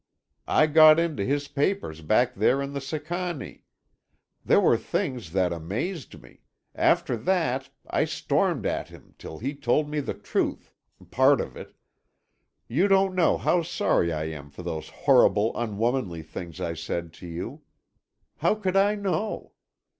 I 0.47 0.65
got 0.65 0.97
into 0.99 1.23
his 1.23 1.47
papers 1.47 2.01
back 2.01 2.33
there 2.33 2.63
on 2.63 2.73
the 2.73 2.81
Sicannie. 2.81 3.65
There 4.43 4.59
were 4.59 4.75
things 4.75 5.31
that 5.33 5.53
amazed 5.53 6.19
me—after 6.19 7.15
that—I 7.15 8.05
stormed 8.05 8.65
at 8.65 8.89
him 8.89 9.13
till 9.19 9.37
he 9.37 9.53
told 9.53 9.87
me 9.91 9.99
the 9.99 10.15
truth; 10.15 10.73
part 11.11 11.39
of 11.39 11.55
it. 11.55 11.75
You 12.67 12.87
don't 12.87 13.13
know 13.13 13.37
how 13.37 13.61
sorry 13.61 14.11
I 14.11 14.23
am 14.23 14.49
for 14.49 14.63
those 14.63 14.89
horrible, 14.89 15.51
unwomanly 15.55 16.23
things 16.23 16.59
I 16.59 16.73
said 16.73 17.13
to 17.21 17.27
you. 17.27 17.61
How 18.37 18.55
could 18.55 18.75
I 18.75 18.95
know? 18.95 19.51